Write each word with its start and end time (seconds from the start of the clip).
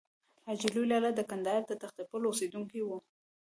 حاجي 0.45 0.67
لوی 0.73 0.85
لالا 0.91 1.11
د 1.15 1.21
کندهار 1.29 1.61
د 1.67 1.71
تختې 1.81 2.03
پل 2.09 2.21
اوسېدونکی 2.27 2.81
و. 2.83 2.89